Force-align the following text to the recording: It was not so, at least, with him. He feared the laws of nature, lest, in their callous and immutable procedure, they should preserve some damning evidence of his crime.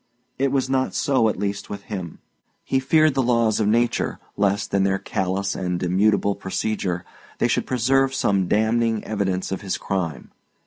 It 0.39 0.51
was 0.51 0.67
not 0.67 0.95
so, 0.95 1.29
at 1.29 1.37
least, 1.37 1.69
with 1.69 1.83
him. 1.83 2.17
He 2.63 2.79
feared 2.79 3.13
the 3.13 3.21
laws 3.21 3.59
of 3.59 3.67
nature, 3.67 4.17
lest, 4.35 4.73
in 4.73 4.83
their 4.83 4.97
callous 4.97 5.53
and 5.53 5.83
immutable 5.83 6.33
procedure, 6.33 7.05
they 7.37 7.47
should 7.47 7.67
preserve 7.67 8.11
some 8.15 8.47
damning 8.47 9.03
evidence 9.03 9.51
of 9.51 9.61
his 9.61 9.77
crime. 9.77 10.31